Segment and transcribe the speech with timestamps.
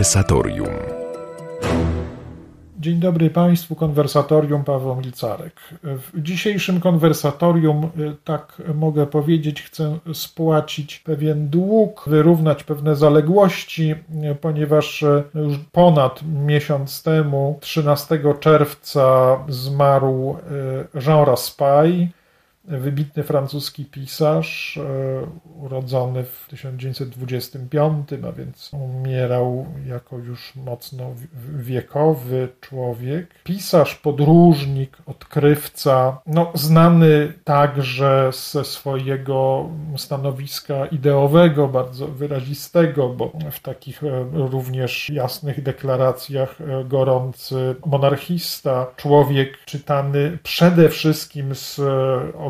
[0.00, 0.68] Konwersatorium.
[2.78, 5.60] Dzień dobry Państwu, konwersatorium Paweł Milcarek.
[5.82, 14.34] W dzisiejszym konwersatorium, y, tak mogę powiedzieć, chcę spłacić pewien dług, wyrównać pewne zaległości, y,
[14.40, 20.36] ponieważ y, już ponad miesiąc temu, 13 czerwca, zmarł
[21.06, 22.08] Jean Raspail
[22.64, 24.82] wybitny francuski pisarz, e,
[25.60, 31.14] urodzony w 1925, a więc umierał jako już mocno
[31.56, 33.34] wiekowy człowiek.
[33.44, 44.04] Pisarz, podróżnik, odkrywca, no, znany także ze swojego stanowiska ideowego, bardzo wyrazistego, bo w takich
[44.04, 51.80] e, również jasnych deklaracjach e, gorący monarchista, człowiek czytany przede wszystkim z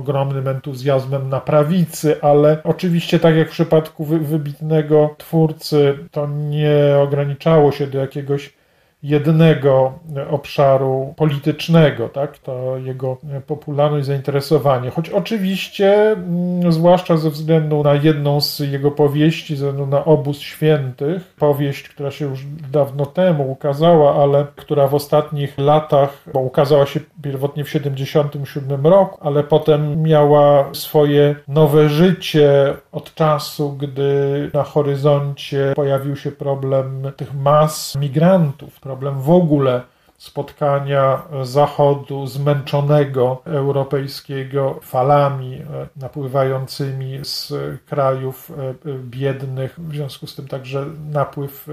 [0.01, 7.73] ogromnym entuzjazmem na prawicy, ale oczywiście, tak jak w przypadku wybitnego twórcy, to nie ograniczało
[7.73, 8.60] się do jakiegoś
[9.03, 9.93] jednego
[10.31, 12.39] obszaru politycznego, tak?
[12.39, 14.91] to jego popularność, zainteresowanie.
[14.91, 20.39] Choć oczywiście, mm, zwłaszcza ze względu na jedną z jego powieści, ze względu na Obóz
[20.39, 26.87] Świętych, powieść, która się już dawno temu ukazała, ale która w ostatnich latach, bo ukazała
[26.87, 34.63] się pierwotnie w 1977 roku, ale potem miała swoje nowe życie od czasu, gdy na
[34.63, 39.83] horyzoncie pojawił się problem tych mas migrantów, problem w ogóle
[40.21, 45.65] spotkania Zachodu zmęczonego europejskiego falami e,
[45.97, 47.53] napływającymi z
[47.87, 51.73] krajów e, biednych, w związku z tym także napływ e,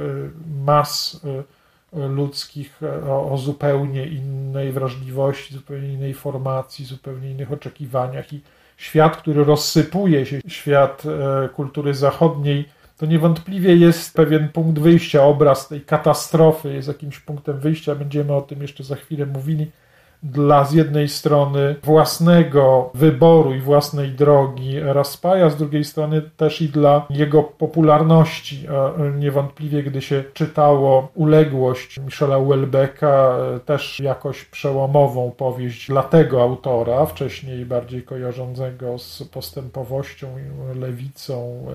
[0.65, 1.21] mas
[1.93, 8.41] ludzkich o, o zupełnie innej wrażliwości, zupełnie innej formacji, zupełnie innych oczekiwaniach i
[8.77, 11.03] świat, który rozsypuje się, świat
[11.55, 12.65] kultury zachodniej,
[12.97, 18.41] to niewątpliwie jest pewien punkt wyjścia, obraz tej katastrofy jest jakimś punktem wyjścia, będziemy o
[18.41, 19.71] tym jeszcze za chwilę mówili,
[20.23, 26.69] dla z jednej strony własnego wyboru i własnej drogi Raspaja, z drugiej strony też i
[26.69, 28.67] dla jego popularności.
[29.19, 37.65] Niewątpliwie, gdy się czytało Uległość Michela Welbecka, też jakoś przełomową powieść dla tego autora, wcześniej
[37.65, 40.27] bardziej kojarzącego z postępowością,
[40.75, 41.65] lewicą,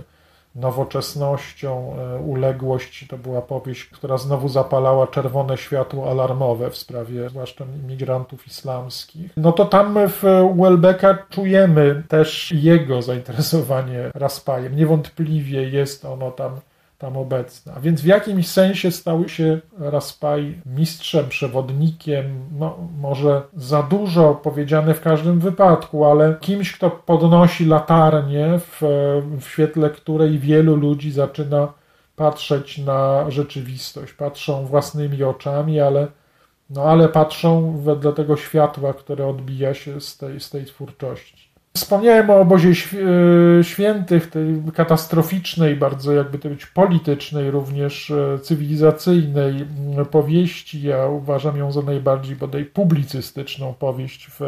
[0.54, 3.06] nowoczesnością, e, uległość.
[3.08, 9.32] To była powieść, która znowu zapalała czerwone światło alarmowe w sprawie zwłaszcza imigrantów islamskich.
[9.36, 10.22] No to tam w
[10.56, 14.76] Welbecka czujemy też jego zainteresowanie Raspajem.
[14.76, 16.60] Niewątpliwie jest ono tam
[17.02, 17.72] tam obecna.
[17.76, 22.24] A więc w jakimś sensie stał się Raspaj mistrzem, przewodnikiem,
[22.58, 28.82] no, może za dużo powiedziane w każdym wypadku, ale kimś, kto podnosi latarnię, w,
[29.40, 31.72] w świetle której wielu ludzi zaczyna
[32.16, 34.12] patrzeć na rzeczywistość.
[34.12, 36.06] Patrzą własnymi oczami, ale,
[36.70, 41.51] no, ale patrzą wedle tego światła, które odbija się z tej, z tej twórczości.
[41.74, 42.74] Wspomniałem o obozie e,
[43.64, 49.66] świętych, tej katastroficznej, bardzo jakby to być politycznej, również e, cywilizacyjnej
[50.10, 50.82] powieści.
[50.82, 54.40] Ja uważam ją za najbardziej bodaj publicystyczną powieść w,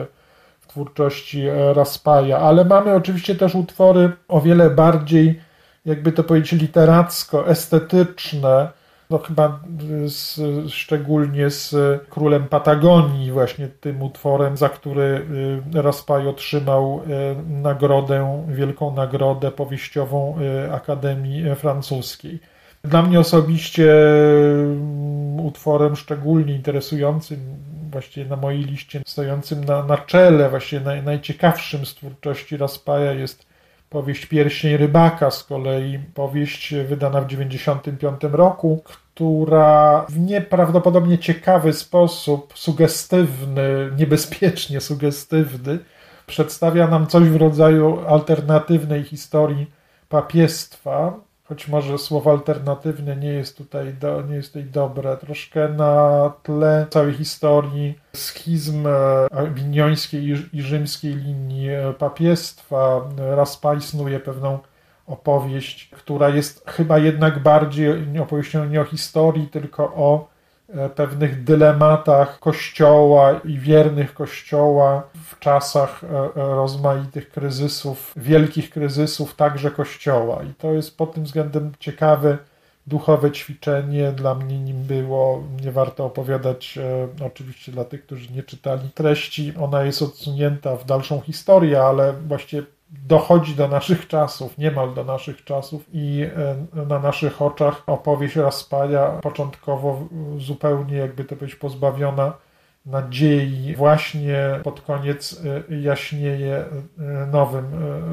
[0.60, 1.42] w twórczości
[1.74, 5.40] Raspaja, ale mamy oczywiście też utwory o wiele bardziej,
[5.84, 8.68] jakby to powiedzieć, literacko-estetyczne,
[9.14, 9.60] no chyba
[10.06, 11.74] z, szczególnie z
[12.10, 15.26] Królem Patagonii, właśnie tym utworem, za który
[15.74, 22.40] y, Raspaj otrzymał y, nagrodę, wielką nagrodę powieściową y, Akademii Francuskiej.
[22.84, 23.94] Dla mnie osobiście
[25.42, 27.38] utworem szczególnie interesującym,
[27.90, 33.46] właściwie na mojej liście stojącym na, na czele, właśnie naj, najciekawszym z twórczości Raspaja jest
[33.94, 42.52] powieść Pierścień Rybaka, z kolei powieść wydana w 1995 roku, która w nieprawdopodobnie ciekawy sposób,
[42.56, 45.78] sugestywny, niebezpiecznie sugestywny,
[46.26, 49.70] przedstawia nam coś w rodzaju alternatywnej historii
[50.08, 51.14] papiestwa,
[51.44, 56.86] choć może słowo alternatywne nie jest tutaj, do, nie jest tutaj dobre, troszkę na tle
[56.90, 58.86] całej historii schizm
[59.30, 61.68] awiniońskiej i rzymskiej linii
[61.98, 63.00] papiestwa.
[63.36, 64.58] Raz snuje pewną
[65.06, 70.33] opowieść, która jest chyba jednak bardziej opowieścią nie o historii, tylko o e,
[70.94, 79.70] pewnych dylematach Kościoła i wiernych Kościoła w czasach e, e, rozmaitych kryzysów, wielkich kryzysów także
[79.70, 80.42] Kościoła.
[80.42, 82.38] I to jest pod tym względem ciekawe,
[82.86, 84.12] duchowe ćwiczenie.
[84.12, 86.78] Dla mnie nim było, nie warto opowiadać,
[87.26, 92.62] oczywiście dla tych, którzy nie czytali treści, ona jest odsunięta w dalszą historię, ale właściwie
[93.06, 96.26] dochodzi do naszych czasów, niemal do naszych czasów i
[96.76, 100.08] e, na naszych oczach opowieść Raspaja początkowo
[100.38, 102.32] zupełnie jakby to być pozbawiona
[102.86, 107.64] nadziei właśnie pod koniec e, jaśnieje e, nowym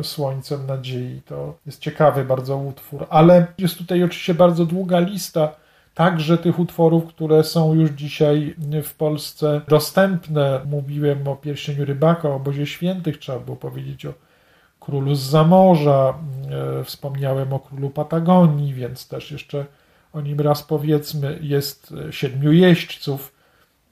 [0.03, 1.21] słońcem nadziei.
[1.25, 5.55] To jest ciekawy bardzo utwór, ale jest tutaj oczywiście bardzo długa lista
[5.93, 10.61] także tych utworów, które są już dzisiaj w Polsce dostępne.
[10.65, 14.13] Mówiłem o Pierścieniu Rybaka, o Obozie Świętych, trzeba było powiedzieć o
[14.81, 16.13] Królu z Zamorza,
[16.79, 19.65] e, wspomniałem o Królu Patagonii, więc też jeszcze
[20.13, 21.39] o nim raz powiedzmy.
[21.41, 23.33] Jest Siedmiu Jeźdźców,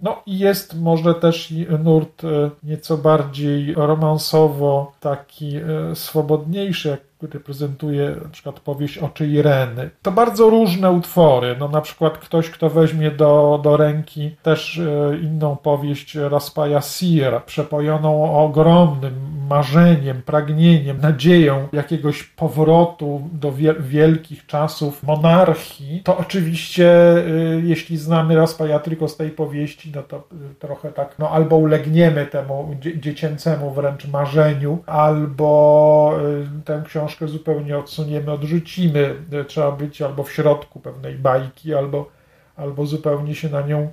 [0.01, 1.53] no i jest może też
[1.83, 5.61] nurt e, nieco bardziej romansowo, taki e,
[5.95, 9.89] swobodniejszy, jak reprezentuje na przykład powieść Oczy Ireny.
[10.01, 11.55] To bardzo różne utwory.
[11.59, 17.41] No na przykład ktoś, kto weźmie do, do ręki też e, inną powieść Raspaja Sir,
[17.45, 19.13] przepojoną ogromnym
[19.49, 27.23] marzeniem, pragnieniem, nadzieją jakiegoś powrotu do wielkich czasów monarchii, to oczywiście e,
[27.63, 30.21] jeśli znamy Raspaja tylko z tej powieści, no to e,
[30.59, 36.19] trochę tak, no albo ulegniemy temu dziecięcemu wręcz marzeniu, albo
[36.65, 39.15] tę książkę książkę zupełnie odsuniemy, odrzucimy.
[39.47, 42.09] Trzeba być albo w środku pewnej bajki, albo,
[42.55, 43.91] albo zupełnie się na nią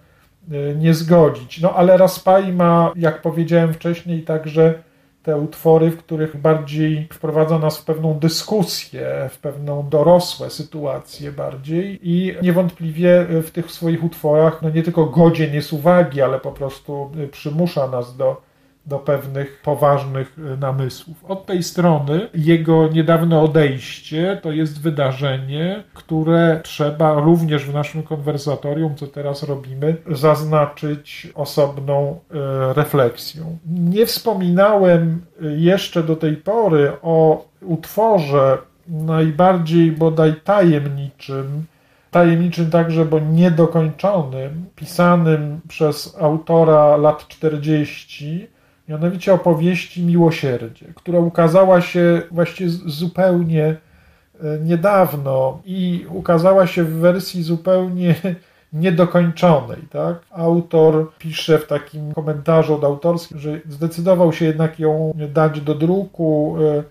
[0.50, 1.60] e, nie zgodzić.
[1.60, 4.74] No ale Raspai ma, jak powiedziałem wcześniej, także
[5.22, 11.98] te utwory, w których bardziej wprowadza nas w pewną dyskusję, w pewną dorosłe sytuacje bardziej
[12.02, 17.10] i niewątpliwie w tych swoich utworach no nie tylko godzien jest uwagi, ale po prostu
[17.32, 18.42] przymusza nas do
[18.86, 21.24] do pewnych poważnych e, namysłów.
[21.24, 28.94] Od tej strony jego niedawne odejście to jest wydarzenie, które trzeba również w naszym konwersatorium,
[28.94, 33.58] co teraz robimy, zaznaczyć osobną e, refleksją.
[33.66, 41.64] Nie wspominałem jeszcze do tej pory o utworze najbardziej bodaj tajemniczym,
[42.10, 48.48] tajemniczym także, bo niedokończonym, pisanym przez autora lat 40,
[48.88, 57.42] mianowicie opowieści Miłosierdzie, która ukazała się właściwie zupełnie e, niedawno i ukazała się w wersji
[57.42, 58.14] zupełnie
[58.72, 59.82] niedokończonej.
[59.90, 60.16] Tak?
[60.30, 66.56] Autor pisze w takim komentarzu od autorskim, że zdecydował się jednak ją dać do druku.
[66.60, 66.82] E,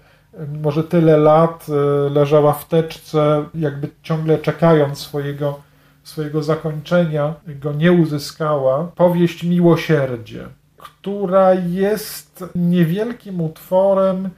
[0.64, 5.60] może tyle lat e, leżała w teczce, jakby ciągle czekając swojego,
[6.04, 8.92] swojego zakończenia, go nie uzyskała.
[8.96, 10.48] Powieść Miłosierdzie
[10.86, 14.30] która jest niewielkim utworem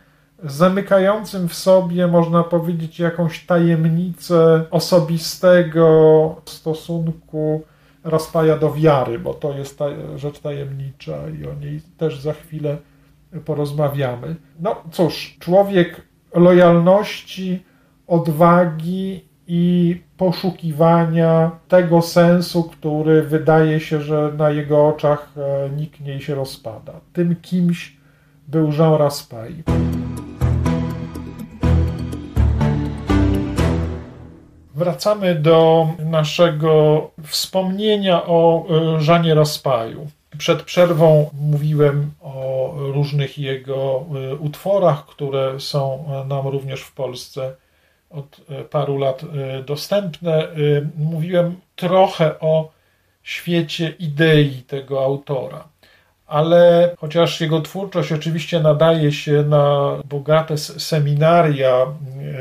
[0.44, 7.62] zamykającym w sobie, można powiedzieć, jakąś tajemnicę osobistego stosunku
[8.04, 9.86] Raspaja do wiary, bo to jest ta
[10.16, 12.78] rzecz tajemnicza i o niej też za chwilę
[13.46, 14.36] porozmawiamy.
[14.60, 16.02] No cóż, człowiek
[16.36, 17.64] lojalności,
[18.08, 26.22] odwagi i poszukiwania tego sensu, który wydaje się, że na jego oczach e, niknie i
[26.22, 26.94] się rozpada.
[27.14, 27.98] Tym kimś
[28.48, 29.64] był Jean Raspail.
[34.76, 40.08] Wracamy do naszego wspomnienia o e, Żanie Raspaju.
[40.38, 47.56] Przed przerwą mówiłem o różnych jego e, utworach, które są nam również w Polsce
[48.10, 50.44] od e, paru lat e, dostępne.
[50.44, 50.54] E,
[50.98, 52.72] mówiłem trochę o
[53.24, 55.68] świecie idei tego autora
[56.28, 61.86] ale chociaż jego twórczość oczywiście nadaje się na bogate seminaria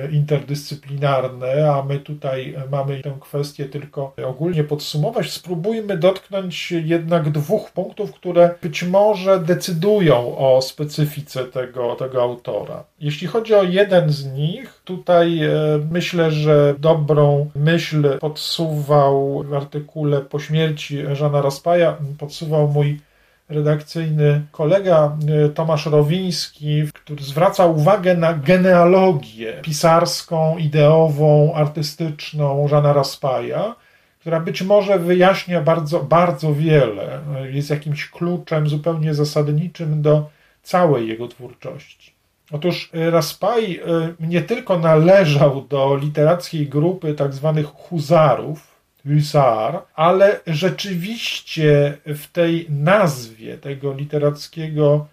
[0.04, 7.70] e, interdyscyplinarne, a my tutaj mamy tę kwestię tylko ogólnie podsumować, spróbujmy dotknąć jednak dwóch
[7.70, 12.84] punktów, które być może decydują o specyfice tego, tego autora.
[13.00, 15.50] Jeśli chodzi o jeden z nich, tutaj e,
[15.90, 23.00] myślę, że dobrą myśl podsuwał w artykule po śmierci Żana Raspaja, podsuwał mój
[23.48, 33.74] redakcyjny kolega y, Tomasz Rowiński, który zwraca uwagę na genealogię pisarską, ideową, artystyczną Żana Raspaja,
[34.20, 37.20] która być może wyjaśnia bardzo, bardzo wiele,
[37.52, 40.28] jest jakimś kluczem zupełnie zasadniczym do
[40.62, 42.16] całej jego twórczości.
[42.52, 43.80] Otóż Raspaj y,
[44.20, 48.75] nie tylko należał do literackiej grupy tak zwanych huzarów,
[49.06, 55.06] Hussar, ale rzeczywiście w tej nazwie tego literackiego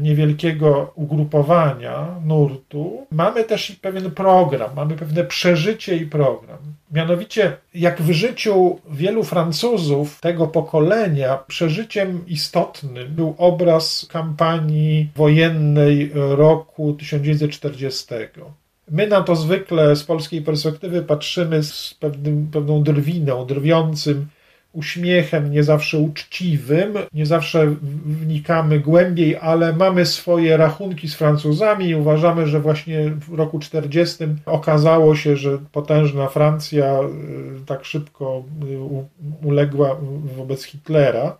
[0.00, 6.58] niewielkiego ugrupowania, nurtu, mamy też pewien program, mamy pewne przeżycie i program.
[6.92, 16.92] Mianowicie, jak w życiu wielu Francuzów tego pokolenia, przeżyciem istotnym był obraz kampanii wojennej roku
[16.92, 18.06] 1940.
[18.90, 24.26] My na to zwykle z polskiej perspektywy patrzymy z pewnym, pewną drwiną, drwiącym
[24.72, 31.94] uśmiechem, nie zawsze uczciwym, nie zawsze wnikamy głębiej, ale mamy swoje rachunki z Francuzami i
[31.94, 37.00] uważamy, że właśnie w roku 40 okazało się, że potężna Francja
[37.62, 38.44] y, tak szybko
[39.42, 39.96] y, uległa
[40.36, 41.36] wobec Hitlera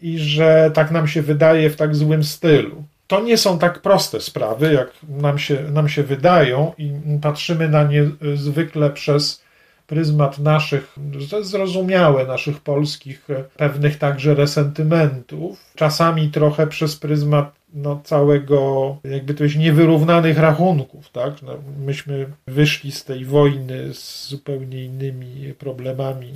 [0.00, 2.84] i że tak nam się wydaje w tak złym stylu.
[3.06, 6.92] To nie są tak proste sprawy, jak nam się, nam się wydają, i
[7.22, 9.44] patrzymy na nie zwykle przez
[9.86, 10.96] pryzmat naszych,
[11.42, 19.44] zrozumiałe naszych polskich e, pewnych także resentymentów, czasami trochę przez pryzmat no, całego, jakby to
[19.44, 21.42] jest niewyrównanych rachunków, tak?
[21.42, 26.32] No, myśmy wyszli z tej wojny z zupełnie innymi problemami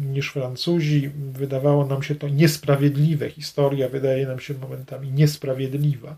[0.00, 1.10] niż Francuzi.
[1.32, 3.30] Wydawało nam się to niesprawiedliwe.
[3.30, 6.16] Historia wydaje nam się momentami niesprawiedliwa.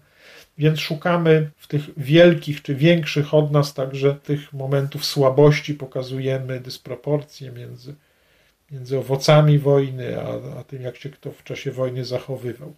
[0.58, 7.52] Więc szukamy w tych wielkich czy większych od nas także tych momentów słabości, pokazujemy dysproporcje
[7.52, 7.94] między,
[8.72, 12.72] między owocami wojny, a, a tym, jak się kto w czasie wojny zachowywał.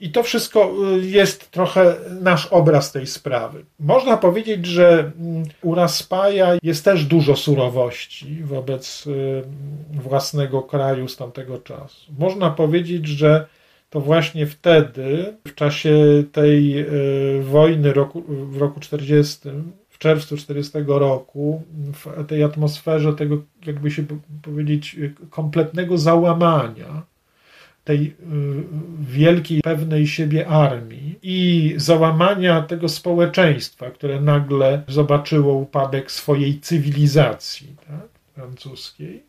[0.00, 3.64] I to wszystko y, jest trochę nasz obraz tej sprawy.
[3.78, 9.42] Można powiedzieć, że mm, u Raspaja jest też dużo surowości wobec y,
[9.90, 12.12] własnego kraju z tamtego czasu.
[12.18, 13.46] Można powiedzieć, że
[13.92, 16.86] to właśnie wtedy, w czasie tej e,
[17.42, 24.04] wojny roku, w roku 40, w czerwcu 40 roku, w tej atmosferze tego, jakby się
[24.42, 24.96] powiedzieć,
[25.30, 27.02] kompletnego załamania,
[27.84, 28.12] tej e,
[29.00, 38.08] wielkiej, pewnej siebie armii i załamania tego społeczeństwa, które nagle zobaczyło upadek swojej cywilizacji tak,
[38.34, 39.22] francuskiej,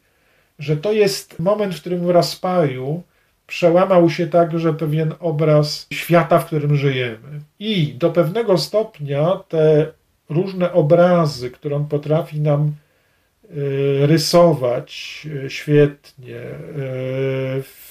[0.59, 3.03] że to jest moment, w którym w Raspaju
[3.47, 7.41] przełamał się także pewien obraz świata, w którym żyjemy.
[7.59, 9.91] I do pewnego stopnia te
[10.29, 16.39] różne obrazy, które on potrafi nam e, rysować e, świetnie,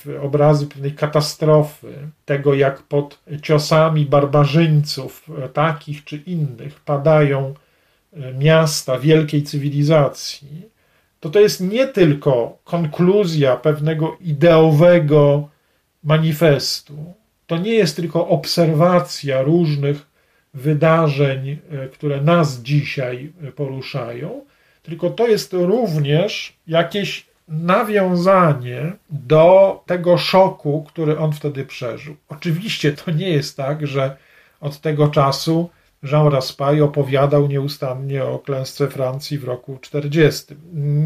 [0.07, 1.93] e, obrazy pewnej katastrofy,
[2.25, 7.55] tego jak pod ciosami barbarzyńców, takich czy innych, padają
[8.39, 10.69] miasta wielkiej cywilizacji,
[11.21, 15.49] to to jest nie tylko konkluzja pewnego ideowego
[16.05, 17.15] manifestu,
[17.47, 20.12] to nie jest tylko obserwacja różnych
[20.55, 24.45] wydarzeń, e, które nas dzisiaj e, poruszają,
[24.83, 32.17] tylko to jest również jakieś nawiązanie do tego szoku, który on wtedy przeżył.
[32.29, 34.17] Oczywiście to nie jest tak, że
[34.61, 35.71] od tego czasu
[36.03, 40.55] Jean Raspail opowiadał nieustannie o klęsce Francji w roku 40.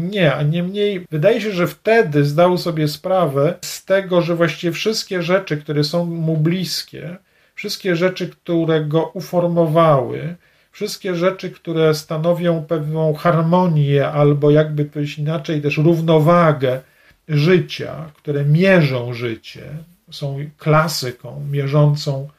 [0.09, 5.21] Nie, a niemniej wydaje się, że wtedy zdał sobie sprawę z tego, że właściwie wszystkie
[5.21, 7.17] rzeczy, które są mu bliskie,
[7.57, 10.35] wszystkie rzeczy, które go uformowały,
[10.71, 16.81] wszystkie rzeczy, które stanowią pewną harmonię albo jakby powiedzieć inaczej też równowagę
[17.27, 19.63] życia, które mierzą życie,
[20.11, 22.29] są klasyką mierzącą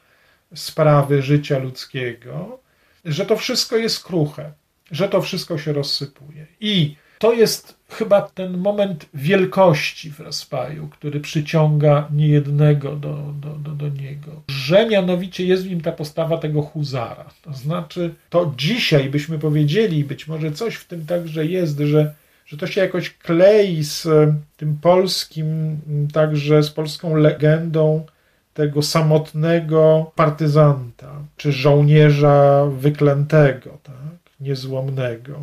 [0.55, 2.59] sprawy życia ludzkiego,
[3.05, 4.51] że to wszystko jest kruche,
[4.91, 6.47] że to wszystko się rozsypuje.
[6.59, 13.69] I to jest chyba ten moment wielkości w Raspaju, który przyciąga niejednego do, do, do,
[13.71, 14.31] do niego.
[14.47, 17.25] Że mianowicie jest w nim ta postawa tego huzara.
[17.41, 22.13] To znaczy, to dzisiaj byśmy powiedzieli, być może coś w tym także jest, że,
[22.45, 24.07] że to się jakoś klei z
[24.57, 25.77] tym polskim,
[26.13, 28.05] także z polską legendą
[28.53, 35.39] tego samotnego partyzanta, czy żołnierza wyklętego, tak, niezłomnego.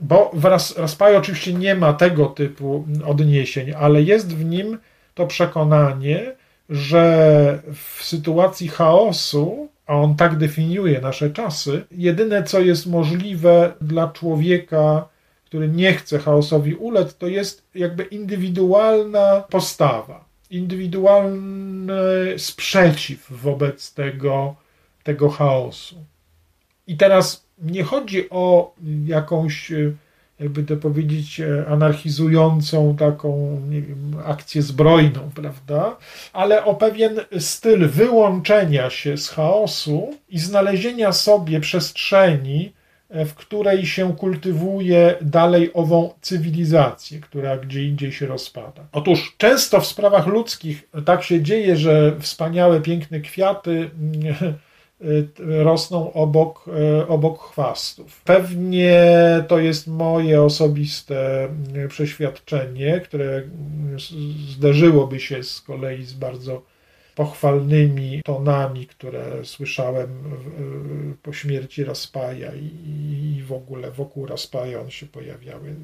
[0.00, 0.44] Bo w
[0.76, 4.78] Raspaja oczywiście nie ma tego typu odniesień, ale jest w nim
[5.14, 6.32] to przekonanie,
[6.68, 14.08] że w sytuacji chaosu, a on tak definiuje nasze czasy, jedyne co jest możliwe dla
[14.08, 15.08] człowieka,
[15.44, 20.24] który nie chce chaosowi ulec, to jest jakby indywidualna postawa
[20.54, 21.94] indywidualny
[22.38, 24.54] sprzeciw wobec tego,
[25.02, 26.04] tego chaosu.
[26.86, 28.74] I teraz nie chodzi o
[29.06, 29.72] jakąś,
[30.40, 35.96] jakby to powiedzieć, anarchizującą taką wiem, akcję zbrojną, prawda?
[36.32, 42.72] Ale o pewien styl wyłączenia się z chaosu i znalezienia sobie przestrzeni
[43.14, 48.84] w której się kultywuje dalej ową cywilizację, która gdzie indziej się rozpada.
[48.92, 53.90] Otóż często w sprawach ludzkich tak się dzieje, że wspaniałe, piękne kwiaty
[55.38, 56.66] rosną obok,
[57.08, 58.22] obok chwastów.
[58.22, 59.02] Pewnie
[59.48, 61.48] to jest moje osobiste
[61.88, 63.42] przeświadczenie, które
[64.50, 66.62] zderzyłoby się z kolei z bardzo
[67.14, 70.08] pochwalnymi tonami, które słyszałem
[71.22, 75.74] po śmierci Raspaja i w ogóle wokół Raspaja on się pojawiały,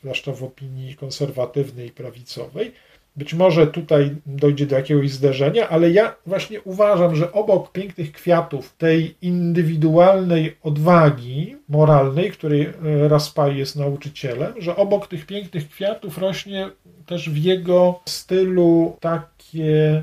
[0.00, 2.72] zwłaszcza w opinii konserwatywnej i prawicowej.
[3.16, 8.74] Być może tutaj dojdzie do jakiegoś zderzenia, ale ja właśnie uważam, że obok pięknych kwiatów,
[8.76, 12.68] tej indywidualnej odwagi moralnej, której
[13.08, 16.70] Raspaj jest nauczycielem, że obok tych pięknych kwiatów rośnie
[17.06, 20.02] też w jego stylu takie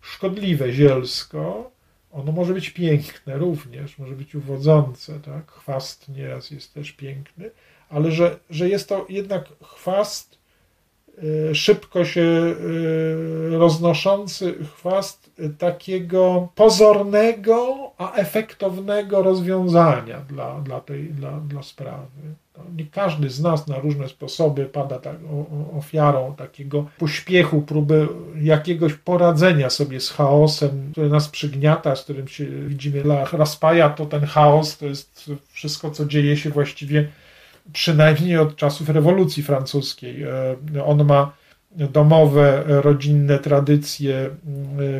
[0.00, 1.70] szkodliwe zielsko,
[2.12, 5.52] ono może być piękne również, może być uwodzące, tak?
[5.52, 7.50] Chwast nieraz jest też piękny,
[7.88, 10.38] ale że, że jest to jednak chwast
[11.54, 21.62] szybko się y, roznoszący chwast takiego pozornego, a efektownego rozwiązania dla, dla, tej, dla, dla
[21.62, 22.34] sprawy.
[22.58, 25.16] No, nie każdy z nas na różne sposoby pada tak,
[25.78, 28.08] ofiarą takiego pośpiechu, próby
[28.40, 34.06] jakiegoś poradzenia sobie z chaosem, który nas przygniata, z którym się widzimy dla Raspaja, to
[34.06, 37.08] ten chaos to jest wszystko, co dzieje się właściwie
[37.72, 40.22] przynajmniej od czasów rewolucji francuskiej.
[40.22, 41.32] E, on ma
[41.70, 44.30] domowe, rodzinne tradycje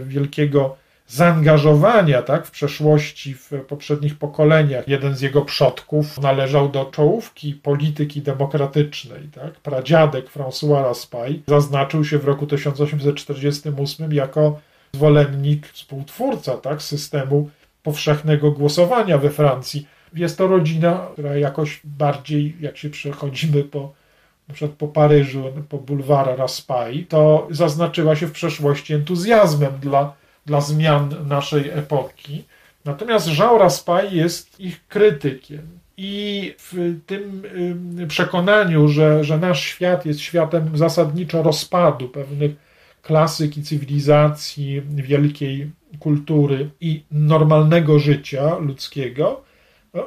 [0.03, 0.77] wielkiego
[1.09, 4.89] zaangażowania tak, w przeszłości, w poprzednich pokoleniach.
[4.89, 9.23] Jeden z jego przodków należał do czołówki polityki demokratycznej.
[9.23, 9.55] Tak.
[9.55, 14.61] Pradziadek François Raspail zaznaczył się w roku 1848 jako
[14.95, 17.51] zwolennik, współtwórca tak, systemu
[17.83, 19.87] powszechnego głosowania we Francji.
[20.15, 23.93] Jest to rodzina, która jakoś bardziej, jak się przechodzimy po
[24.49, 30.15] na przykład po Paryżu, po bulwarze Raspail, to zaznaczyła się w przeszłości entuzjazmem dla
[30.47, 32.45] dla zmian naszej epoki.
[32.85, 35.63] Natomiast Jean Raspail jest ich krytykiem.
[35.97, 37.43] I w tym
[38.09, 42.51] przekonaniu, że, że nasz świat jest światem zasadniczo rozpadu pewnych
[43.03, 49.45] klasyk i cywilizacji, wielkiej kultury i normalnego życia ludzkiego,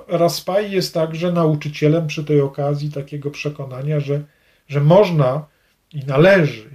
[0.07, 4.23] Raspail jest także nauczycielem przy tej okazji takiego przekonania, że,
[4.67, 5.45] że można
[5.93, 6.69] i należy,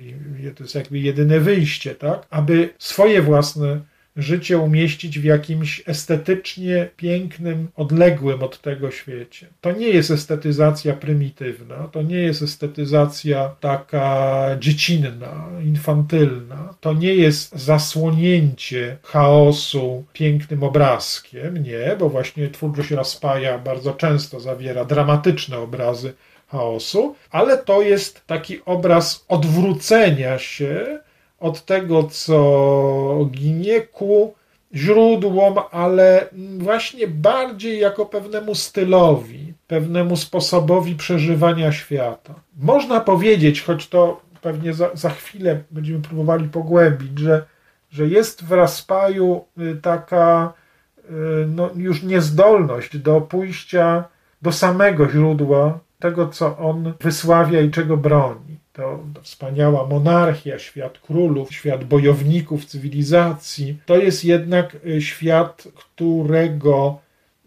[0.57, 2.27] to jest jakby jedyne wyjście, tak?
[2.31, 3.81] Aby swoje własne
[4.17, 9.47] życie umieścić w jakimś estetycznie pięknym, odległym od tego świecie.
[9.61, 17.59] To nie jest estetyzacja prymitywna, to nie jest estetyzacja taka dziecinna, infantylna, to nie jest
[17.59, 26.13] zasłonięcie chaosu pięknym obrazkiem, nie, bo właśnie twórczość Raspaja bardzo często zawiera dramatyczne obrazy
[26.49, 31.01] chaosu, ale to jest taki obraz odwrócenia się
[31.43, 34.35] od tego, co ginie, ku
[34.75, 36.29] źródłom, ale
[36.59, 42.35] właśnie bardziej jako pewnemu stylowi, pewnemu sposobowi przeżywania świata.
[42.57, 47.45] Można powiedzieć, choć to pewnie za, za chwilę będziemy próbowali pogłębić, że,
[47.91, 50.53] że jest w Raspaju y, taka
[50.99, 51.11] y,
[51.49, 54.05] no, już niezdolność do pójścia
[54.43, 58.52] do samego źródła tego, co on wysławia i czego broni.
[58.73, 63.79] To, wspaniała monarchia, świat królów, świat bojowników cywilizacji.
[63.87, 66.99] To jest jednak y, świat, którego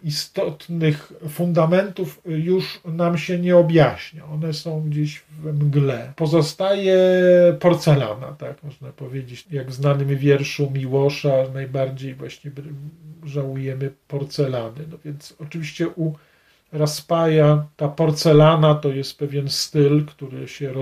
[0.06, 4.26] istotnych fundamentów już nam się nie objaśnia.
[4.26, 6.14] One są gdzieś w mgle.
[6.16, 6.98] Pozostaje
[7.60, 9.48] porcelana, tak można powiedzieć.
[9.52, 12.52] Jak w znanym wierszu Miłosza najbardziej właśnie
[13.24, 14.86] żałujemy porcelany.
[14.92, 16.14] No więc oczywiście u
[16.74, 20.74] Raspaja, ta porcelana to jest pewien styl, który się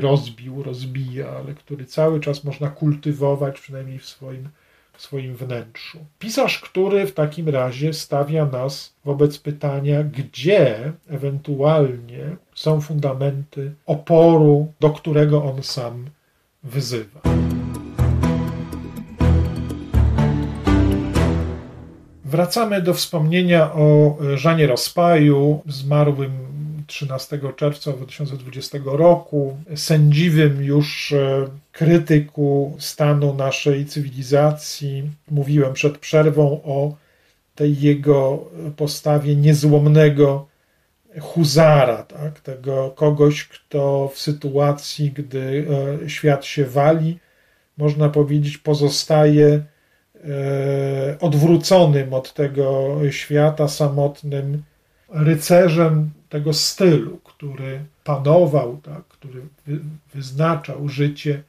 [0.00, 4.48] rozbił, rozbija, ale który cały czas można kultywować, przynajmniej w swoim,
[4.92, 5.98] w swoim wnętrzu.
[6.18, 14.90] Pisarz, który w takim razie stawia nas wobec pytania, gdzie ewentualnie są fundamenty oporu, do
[14.90, 16.04] którego on sam
[16.62, 17.20] wyzywa.
[22.36, 26.32] Wracamy do wspomnienia o Żanie Raspaju, zmarłym
[26.86, 35.10] 13 czerwca 2020 roku, sędziwym już e, krytyku stanu naszej cywilizacji.
[35.30, 36.96] Mówiłem przed przerwą o
[37.54, 38.44] tej jego
[38.76, 40.46] postawie niezłomnego
[41.20, 42.40] huzara, tak?
[42.40, 45.66] tego kogoś, kto w sytuacji, gdy
[46.04, 47.18] e, świat się wali,
[47.78, 49.75] można powiedzieć, pozostaje E,
[51.20, 54.62] odwróconym od tego świata, samotnym,
[55.08, 59.40] rycerzem tego stylu, który panował, tak, który
[60.14, 61.42] wyznaczał życie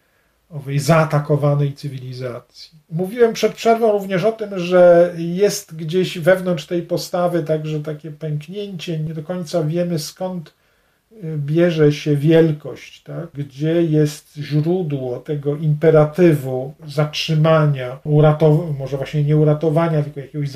[0.50, 2.72] owej zaatakowanej cywilizacji.
[2.90, 9.00] Mówiłem przed przerwą również o tym, że jest gdzieś wewnątrz tej postawy także takie pęknięcie,
[9.00, 10.54] nie do końca wiemy skąd
[11.38, 13.28] bierze się wielkość, tak?
[13.34, 18.00] gdzie jest źródło tego imperatywu zatrzymania,
[18.80, 20.50] może właśnie nie uratowania, tylko jakiegoś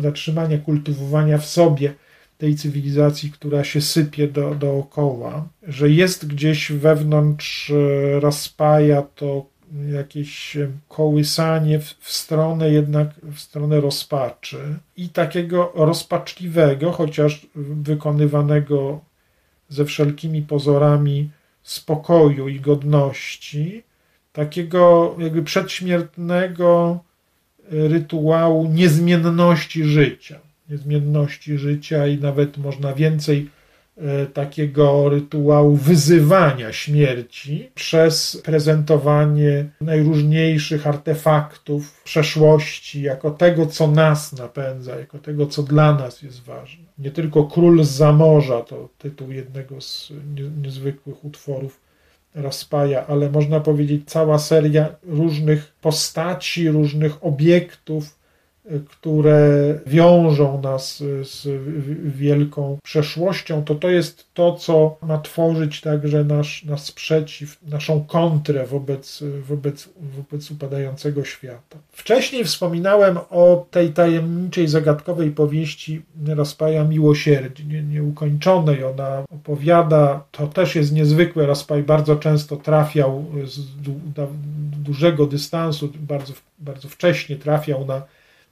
[0.00, 1.94] zatrzymania, kultywowania w sobie
[2.38, 9.46] tej cywilizacji, która się sypie do, dookoła, że jest gdzieś wewnątrz e, Raspaja to
[9.92, 14.58] jakieś e, kołysanie w, w stronę jednak, w stronę rozpaczy
[14.96, 19.00] i takiego rozpaczliwego, chociaż wykonywanego
[19.68, 21.30] ze wszelkimi pozorami
[21.62, 23.82] spokoju i godności,
[24.32, 26.98] takiego jakby przedśmiertnego
[27.70, 30.38] rytuału niezmienności życia.
[30.70, 33.50] Niezmienności życia i nawet można więcej
[34.34, 45.18] takiego rytuału wyzywania śmierci przez prezentowanie najróżniejszych artefaktów przeszłości jako tego, co nas napędza, jako
[45.18, 46.84] tego, co dla nas jest ważne.
[46.98, 50.12] Nie tylko Król z Zamorza to tytuł jednego z
[50.62, 51.80] niezwykłych utworów
[52.34, 58.17] Raspaja, ale można powiedzieć cała seria różnych postaci, różnych obiektów,
[58.88, 61.48] które wiążą nas z
[62.04, 68.66] wielką przeszłością, to to jest to, co ma tworzyć także nasz, nasz sprzeciw, naszą kontrę
[68.66, 71.78] wobec, wobec, wobec upadającego świata.
[71.92, 78.84] Wcześniej wspominałem o tej tajemniczej, zagadkowej powieści Raspaja Miłosierdzie, nie, nieukończonej.
[78.84, 83.60] Ona opowiada, to też jest niezwykłe, Raspaj bardzo często trafiał z
[84.84, 88.02] dużego dystansu, bardzo, bardzo wcześnie trafiał na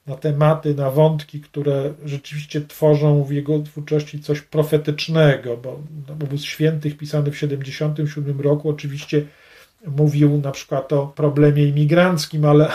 [0.07, 5.81] na tematy, na wątki, które rzeczywiście tworzą w jego twórczości coś profetycznego, bo
[6.25, 9.23] Obóz Świętych pisany w 77 roku oczywiście
[9.87, 12.69] mówił na przykład o problemie imigranckim, ale,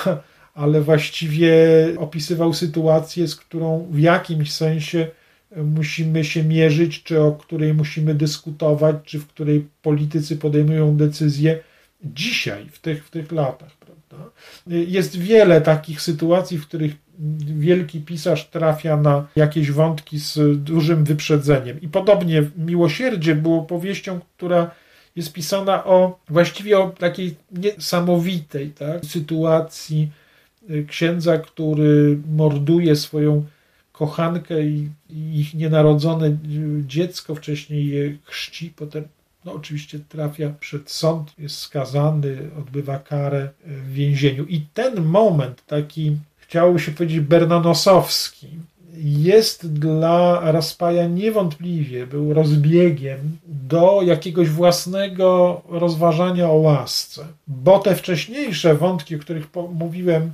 [0.53, 1.53] ale właściwie
[1.97, 5.07] opisywał sytuację, z którą w jakimś sensie
[5.55, 11.59] musimy się mierzyć, czy o której musimy dyskutować, czy w której politycy podejmują decyzje
[12.03, 13.80] dzisiaj, w tych, w tych latach.
[14.67, 16.95] Jest wiele takich sytuacji, w których
[17.39, 21.81] wielki pisarz trafia na jakieś wątki z dużym wyprzedzeniem.
[21.81, 24.71] I podobnie Miłosierdzie było powieścią, która
[25.15, 30.11] jest pisana o właściwie o takiej niesamowitej tak, sytuacji
[30.69, 33.45] y, księdza, który morduje swoją
[33.91, 36.37] kochankę i, i ich nienarodzone
[36.81, 39.07] dziecko, wcześniej je chrzci, potem
[39.45, 44.45] no oczywiście trafia przed sąd, jest skazany, odbywa karę w więzieniu.
[44.45, 48.47] I ten moment taki chciałoby się powiedzieć bernanosowski,
[48.97, 58.75] jest dla Raspaja niewątpliwie był rozbiegiem do jakiegoś własnego rozważania o łasce, bo te wcześniejsze
[58.75, 60.33] wątki, o których mówiłem,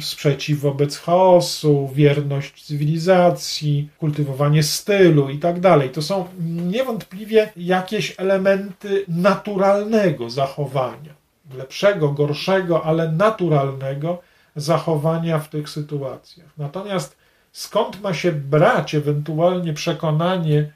[0.00, 5.90] sprzeciw wobec chaosu, wierność cywilizacji, kultywowanie stylu i tak dalej.
[5.90, 11.14] To są niewątpliwie jakieś elementy naturalnego zachowania,
[11.54, 14.18] lepszego, gorszego, ale naturalnego,
[14.56, 16.48] zachowania w tych sytuacjach.
[16.58, 17.16] Natomiast
[17.52, 20.72] skąd ma się brać ewentualnie przekonanie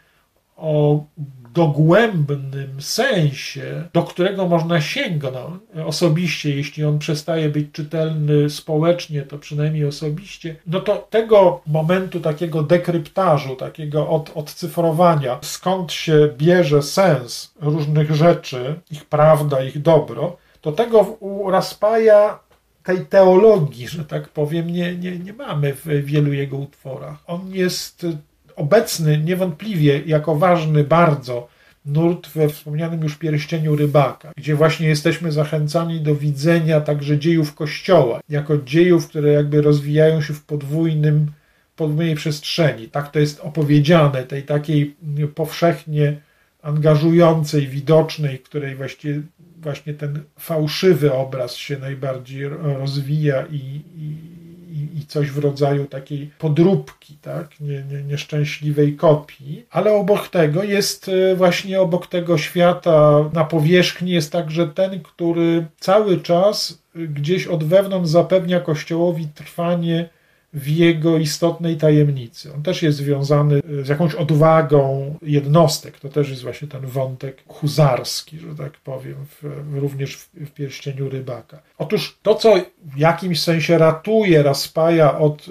[0.56, 1.04] o
[1.54, 5.14] dogłębnym sensie, do którego można sięgnąć
[5.86, 12.62] osobiście, jeśli on przestaje być czytelny społecznie, to przynajmniej osobiście, no to tego momentu takiego
[12.62, 20.72] dekryptażu, takiego od, odcyfrowania, skąd się bierze sens różnych rzeczy, ich prawda, ich dobro, to
[20.72, 22.38] tego u Raspaja
[22.84, 27.16] tej teologii, że tak powiem, nie, nie, nie mamy w wielu jego utworach.
[27.26, 28.06] On jest
[28.56, 31.48] obecny niewątpliwie jako ważny bardzo
[31.86, 38.20] nurt we wspomnianym już pierścieniu rybaka, gdzie właśnie jesteśmy zachęcani do widzenia także dziejów Kościoła,
[38.28, 41.32] jako dziejów, które jakby rozwijają się w podwójnym,
[41.76, 42.88] podwójnej przestrzeni.
[42.88, 44.96] Tak to jest opowiedziane, tej takiej
[45.34, 46.16] powszechnie
[46.62, 49.22] angażującej, widocznej, której właściwie
[49.58, 53.56] właśnie ten fałszywy obraz się najbardziej rozwija i,
[53.96, 54.20] i,
[54.74, 57.60] i coś w rodzaju takiej podróbki, tak?
[57.60, 64.10] Nie, nie, nieszczęśliwej kopii, ale obok tego jest e, właśnie obok tego świata na powierzchni
[64.10, 70.08] jest także ten, który cały czas gdzieś od wewnątrz zapewnia Kościołowi trwanie
[70.54, 72.54] w jego istotnej tajemnicy.
[72.54, 76.00] On też jest związany z jakąś odwagą jednostek.
[76.00, 81.08] To też jest właśnie ten wątek huzarski, że tak powiem, w, również w, w pierścieniu
[81.08, 81.62] rybaka.
[81.78, 85.46] Otóż to, co w jakimś sensie ratuje Raspaja od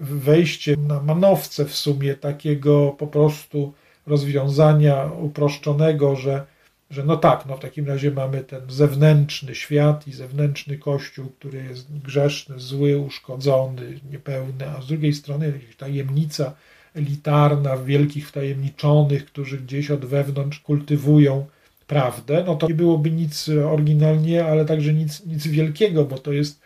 [0.00, 3.72] wejścia na manowce w sumie takiego po prostu
[4.06, 6.46] rozwiązania uproszczonego, że
[6.90, 11.64] że no tak, no w takim razie mamy ten zewnętrzny świat i zewnętrzny kościół, który
[11.64, 16.54] jest grzeszny, zły, uszkodzony, niepełny, a z drugiej strony jakaś tajemnica
[16.94, 21.46] elitarna, wielkich wtajemniczonych, którzy gdzieś od wewnątrz kultywują
[21.86, 26.60] prawdę, no to nie byłoby nic oryginalnie, ale także nic, nic wielkiego, bo to jest,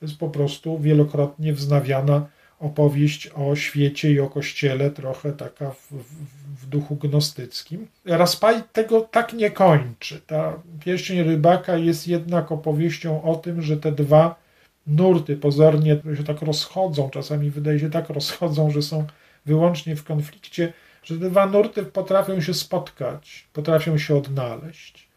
[0.00, 2.26] to jest po prostu wielokrotnie wznawiana
[2.60, 7.86] opowieść o świecie i o kościele, trochę taka w, w, w duchu gnostyckim.
[8.04, 10.20] Raspaj tego tak nie kończy.
[10.26, 14.48] Ta pierścień rybaka jest jednak opowieścią o tym, że te dwa
[14.86, 19.06] nurty pozornie się tak rozchodzą, czasami wydaje się tak rozchodzą, że są
[19.46, 25.08] wyłącznie w konflikcie, że te dwa nurty potrafią się spotkać, potrafią się odnaleźć,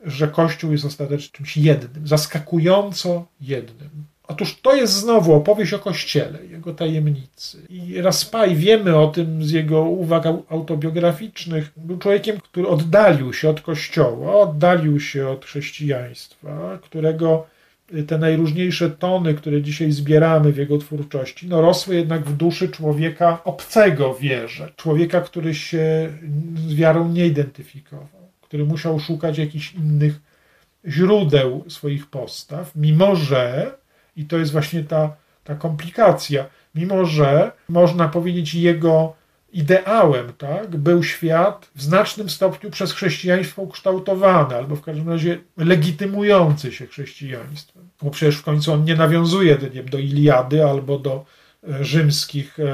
[0.00, 3.90] że Kościół jest ostatecznie czymś jednym, zaskakująco jednym.
[4.28, 7.58] Otóż to jest znowu opowieść o Kościele, jego tajemnicy.
[7.68, 13.60] I Raspaj, wiemy o tym z jego uwag autobiograficznych, był człowiekiem, który oddalił się od
[13.60, 17.46] Kościoła, oddalił się od chrześcijaństwa, którego
[18.06, 23.40] te najróżniejsze tony, które dzisiaj zbieramy w jego twórczości, no rosły jednak w duszy człowieka
[23.44, 26.12] obcego wierze, człowieka, który się
[26.68, 30.20] z wiarą nie identyfikował, który musiał szukać jakichś innych
[30.86, 33.72] źródeł swoich postaw, mimo że
[34.18, 36.46] i to jest właśnie ta, ta komplikacja.
[36.74, 39.18] Mimo, że można powiedzieć, jego
[39.52, 46.72] ideałem tak, był świat w znacznym stopniu przez chrześcijaństwo ukształtowany, albo w każdym razie legitymujący
[46.72, 47.88] się chrześcijaństwem.
[48.02, 51.24] Bo przecież w końcu on nie nawiązuje nie, do Iliady albo do
[51.68, 52.64] e, rzymskich e,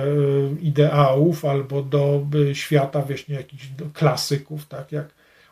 [0.60, 5.08] ideałów, albo do e, świata właśnie jakichś klasyków, tak jak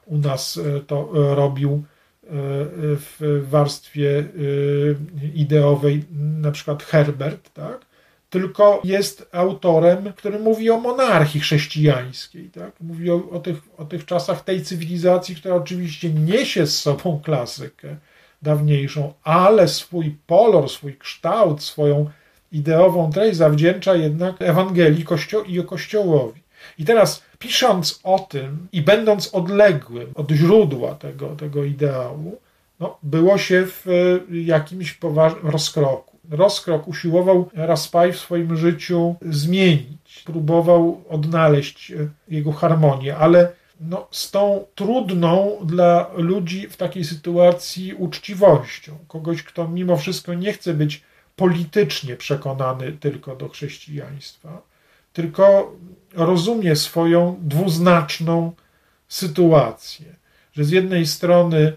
[0.06, 1.84] u nas to robił
[2.24, 4.96] w warstwie y,
[5.34, 6.04] ideowej,
[6.40, 7.86] na przykład Herbert, tak?
[8.30, 12.50] tylko jest autorem, który mówi o monarchii chrześcijańskiej.
[12.50, 12.72] Tak?
[12.80, 17.96] Mówi o, o, tych, o tych czasach tej cywilizacji, która oczywiście niesie z sobą klasykę
[18.42, 22.10] dawniejszą, ale swój polor, swój kształt, swoją
[22.52, 26.42] ideową treść zawdzięcza jednak Ewangelii kościo i Kościołowi.
[26.78, 32.40] I teraz pisząc o tym i będąc odległym od źródła tego, tego ideału,
[32.80, 34.98] no, było się w e, jakimś
[35.42, 36.18] rozkroku.
[36.30, 44.30] Rozkrok usiłował Raspaj w swoim życiu zmienić, próbował odnaleźć e, jego harmonię, ale no, z
[44.30, 48.98] tą trudną dla ludzi w takiej sytuacji uczciwością.
[49.08, 51.02] Kogoś, kto mimo wszystko nie chce być
[51.36, 54.62] politycznie przekonany tylko do chrześcijaństwa,
[55.12, 55.72] tylko
[56.14, 58.52] rozumie swoją dwuznaczną
[59.08, 60.06] sytuację,
[60.52, 61.72] że z jednej strony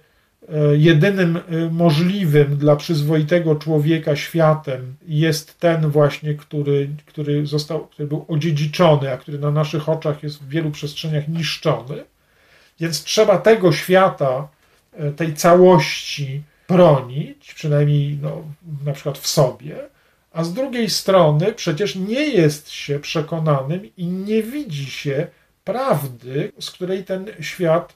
[0.50, 8.08] e, jedynym e, możliwym dla przyzwoitego człowieka światem jest ten właśnie, który, który, został, który
[8.08, 12.04] był odziedziczony, a który na naszych oczach jest w wielu przestrzeniach niszczony.
[12.80, 14.48] Więc trzeba tego świata,
[14.94, 18.44] e, tej całości bronić, przynajmniej no,
[18.86, 19.76] na przykład w sobie,
[20.36, 25.28] a z drugiej strony przecież nie jest się przekonanym i nie widzi się
[25.64, 27.94] prawdy, z której ten świat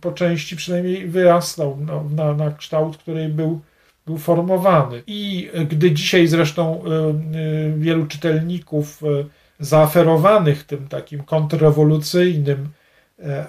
[0.00, 1.78] po części przynajmniej wyrastał
[2.16, 3.60] na, na kształt, której był,
[4.06, 5.02] był formowany.
[5.06, 6.88] I gdy dzisiaj zresztą y,
[7.38, 9.26] y, wielu czytelników y,
[9.60, 12.68] zaaferowanych tym takim kontrrewolucyjnym,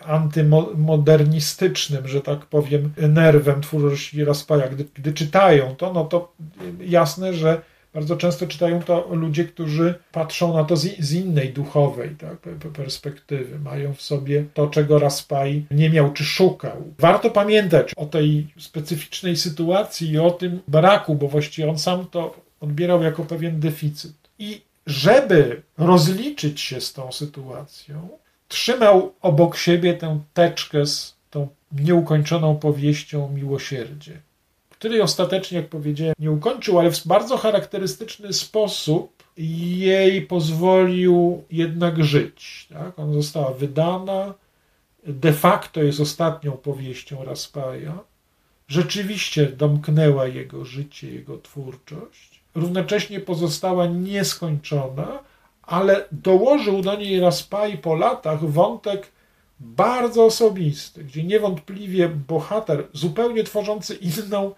[0.06, 6.34] antymodernistycznym, że tak powiem, nerwem twórczości Raspaja, gdy, gdy czytają to, no to
[6.80, 7.62] jasne, że
[7.96, 12.38] bardzo często czytają to ludzie, którzy patrzą na to z, innej duchowej tak,
[12.74, 13.60] perspektywy.
[13.60, 16.94] Mają w sobie to, czego Raspaj nie miał czy szukał.
[17.00, 22.36] Warto pamiętać o tej specyficznej sytuacji i o tym braku, bo właściwie on sam to
[22.62, 24.14] odbierał jako pewien deficyt.
[24.40, 28.10] I żeby rozliczyć się z tą sytuacją,
[28.48, 34.22] trzymał obok siebie tę teczkę z tą nieukończoną powieścią miłosierdzie
[34.86, 42.68] której ostatecznie, jak powiedziałem, nie ukończył, ale w bardzo charakterystyczny sposób jej pozwolił jednak żyć.
[42.74, 43.00] Tak?
[43.00, 44.34] Ona została wydana,
[45.04, 48.00] de facto jest ostatnią powieścią Raspaja.
[48.68, 52.42] Rzeczywiście domknęła jego życie, jego twórczość.
[52.56, 55.20] Równocześnie pozostała nieskończona,
[55.64, 59.12] ale dołożył do niej Raspaj po latach wątek
[59.60, 64.52] bardzo osobisty, gdzie niewątpliwie bohater, zupełnie tworzący inną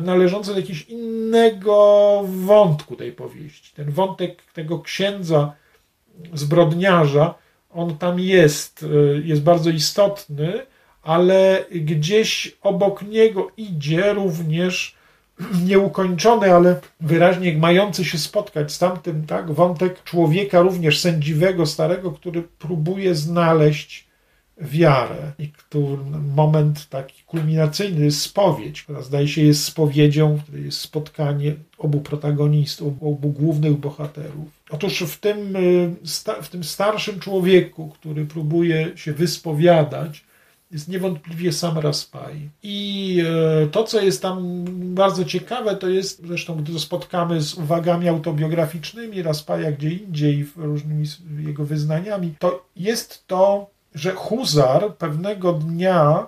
[0.00, 3.74] należące do jakiegoś innego wątku tej powieści.
[3.74, 5.52] Ten wątek tego księdza
[6.34, 7.34] zbrodniarza,
[7.70, 10.52] on tam jest, e, jest bardzo istotny,
[11.02, 14.94] ale gdzieś obok niego idzie również
[15.68, 22.42] nieukończony, ale wyraźnie mający się spotkać z tamtym, tak, wątek człowieka również sędziwego, starego, który
[22.42, 24.09] próbuje znaleźć
[24.60, 30.78] wiarę i który moment taki kulminacyjny jest spowiedź, która zdaje się jest spowiedzią, w jest
[30.78, 34.48] spotkanie obu protagonistów, obu głównych bohaterów.
[34.70, 35.94] Otóż w tym, y,
[36.42, 40.24] w tym starszym człowieku, który próbuje się wyspowiadać,
[40.70, 42.50] jest niewątpliwie sam Raspai.
[42.62, 43.22] I
[43.62, 48.08] e, to, co jest tam bardzo ciekawe, to jest, zresztą gdy to spotkamy z uwagami
[48.08, 51.06] autobiograficznymi Raspaja gdzie indziej, różnymi
[51.38, 56.26] jego wyznaniami, to jest to, że Huzar pewnego dnia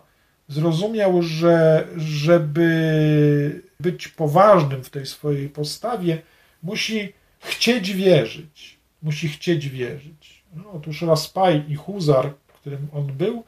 [0.48, 6.22] zrozumiał, że żeby być poważnym w tej swojej postawie,
[6.62, 8.78] musi chcieć wierzyć.
[9.02, 10.44] Musi chcieć wierzyć.
[10.54, 13.44] No, otóż Raspaj i Huzar, którym on był,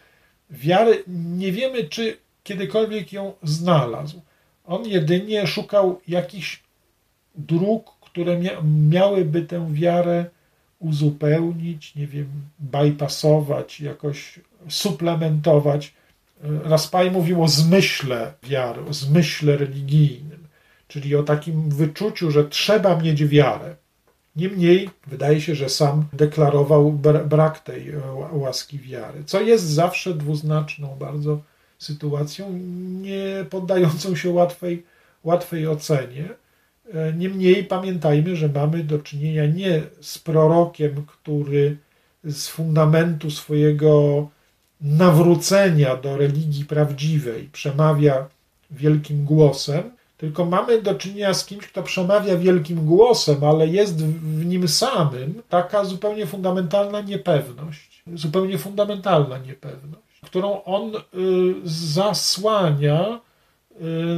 [0.51, 4.21] wiary nie wiemy, czy kiedykolwiek ją znalazł.
[4.65, 6.63] On jedynie szukał jakichś
[7.35, 10.27] dróg, które mia miałyby tę wiarę
[10.85, 12.27] uzupełnić, nie wiem,
[12.59, 15.95] bypassować, jakoś suplementować.
[16.65, 20.47] Raspaj mówił o zmyśle wiary, o zmyśle religijnym,
[20.89, 23.77] czyli o takim wyczuciu, że trzeba mieć wiarę.
[24.37, 26.93] Niemniej wydaje się, że sam deklarował
[27.27, 28.01] brak tej e,
[28.33, 31.41] łaski wiary, co jest zawsze dwuznaczną bardzo
[31.79, 32.59] sytuacją,
[33.03, 34.85] nie poddającą się łatwej,
[35.25, 36.29] łatwej ocenie.
[36.93, 41.77] E, niemniej pamiętajmy, że mamy do czynienia nie z prorokiem, który
[42.25, 44.29] z fundamentu swojego
[44.81, 48.29] nawrócenia do religii prawdziwej przemawia
[48.71, 49.83] wielkim głosem,
[50.17, 55.43] tylko mamy do czynienia z kimś, kto przemawia wielkim głosem, ale jest w nim samym
[55.49, 61.01] taka zupełnie fundamentalna niepewność, zupełnie fundamentalna niepewność, którą on y,
[61.65, 63.21] zasłania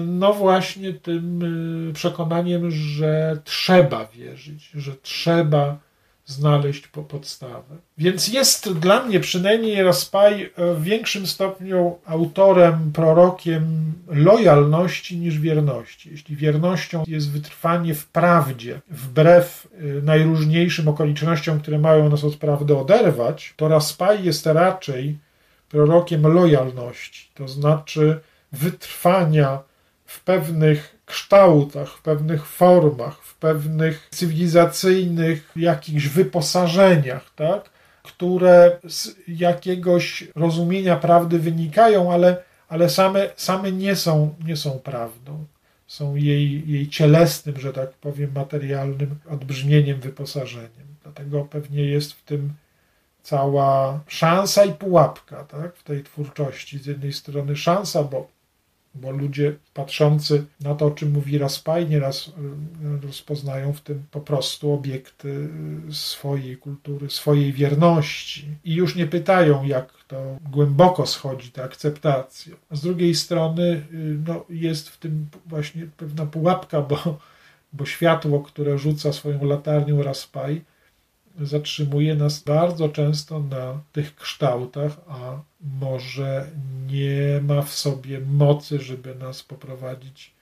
[0.07, 1.43] no właśnie tym
[1.91, 5.79] y, przekonaniem, że trzeba wierzyć, że trzeba
[6.27, 7.77] znaleźć po podstawę.
[7.99, 16.11] Więc jest dla mnie przynajmniej Raspaj w większym stopniu autorem, prorokiem lojalności niż wierności.
[16.11, 22.77] Jeśli wiernością jest wytrwanie w prawdzie, wbrew y, najróżniejszym okolicznościom, które mają nas od prawdy
[22.77, 25.19] oderwać, to Raspaj jest raczej
[25.69, 28.21] prorokiem lojalności, to znaczy
[28.53, 29.63] wytrwania
[30.05, 37.71] w pewnych kształtach, w pewnych formach, w pewnych cywilizacyjnych jakichś wyposażeniach, tak?
[38.03, 45.45] które z jakiegoś rozumienia prawdy wynikają, ale, ale same, same nie, są, nie są prawdą.
[45.87, 50.87] Są jej, jej cielesnym, że tak powiem, materialnym odbrzmieniem, wyposażeniem.
[51.03, 52.53] Dlatego pewnie jest w tym
[53.23, 55.77] cała szansa i pułapka tak?
[55.77, 56.79] w tej twórczości.
[56.79, 58.29] Z jednej strony szansa, bo
[59.01, 64.21] bo ludzie patrzący na to, o czym mówi Raspaj, nieraz e, rozpoznają w tym po
[64.21, 65.49] prostu obiekty
[65.91, 72.57] swojej kultury, swojej wierności i już nie pytają, jak to głęboko schodzi ta akceptacja.
[72.71, 77.19] Z drugiej strony e, no, jest w tym właśnie pewna pułapka, bo,
[77.73, 80.63] bo światło, które rzuca swoją latarnią Raspaj,
[81.41, 86.47] zatrzymuje nas bardzo często na tych kształtach, a może
[86.87, 90.33] nie ma w sobie mocy, żeby nas poprowadzić,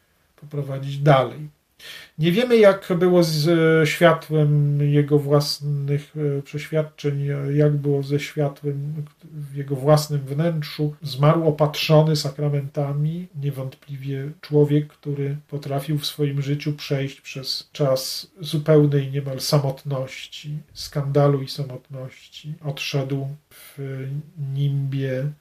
[0.40, 1.48] poprowadzić dalej.
[2.18, 9.56] Nie wiemy, jak było z światłem jego własnych e, przeświadczeń, jak było ze światłem w
[9.56, 10.94] jego własnym wnętrzu.
[11.02, 19.40] Zmarł opatrzony sakramentami, niewątpliwie człowiek, który potrafił w swoim życiu przejść przez czas zupełnej niemal
[19.40, 22.54] samotności, skandalu i samotności.
[22.64, 23.78] Odszedł w
[24.54, 25.32] nimbie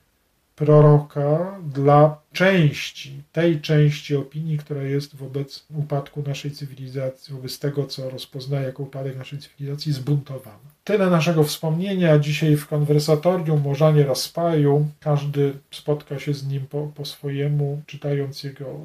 [0.66, 8.10] proroka dla części, tej części opinii, która jest wobec upadku naszej cywilizacji, wobec tego, co
[8.10, 10.74] rozpoznaje jako upadek naszej cywilizacji, zbuntowana.
[10.84, 14.88] Tyle naszego wspomnienia dzisiaj w konwersatorium o Żanie Raspaju.
[15.00, 18.80] Każdy spotka się z nim po, po swojemu, czytając jego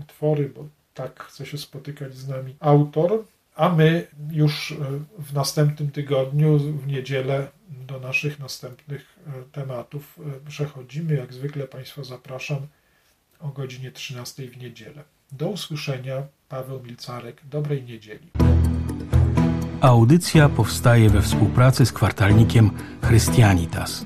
[0.00, 3.24] utwory, bo tak chce się spotykać z nami autor.
[3.56, 4.76] A my już
[5.18, 7.48] w następnym tygodniu, w niedzielę,
[7.86, 11.14] do naszych następnych e, tematów e, przechodzimy.
[11.14, 12.66] Jak zwykle Państwa zapraszam
[13.40, 15.04] o godzinie 13 w niedzielę.
[15.32, 16.22] Do usłyszenia.
[16.48, 17.42] Paweł Milcarek.
[17.44, 18.30] Dobrej niedzieli.
[19.80, 22.70] Audycja powstaje we współpracy z kwartalnikiem
[23.02, 24.04] Chrystianitas.